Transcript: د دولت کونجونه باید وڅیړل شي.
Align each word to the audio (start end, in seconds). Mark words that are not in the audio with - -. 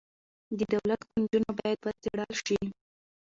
د 0.57 0.59
دولت 0.73 1.01
کونجونه 1.09 1.49
باید 1.57 1.79
وڅیړل 1.85 2.31
شي. 2.45 2.59